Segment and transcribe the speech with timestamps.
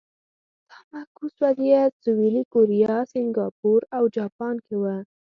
[0.69, 4.83] دا معکوس وضعیت سویلي کوریا، سینګاپور او جاپان کې و.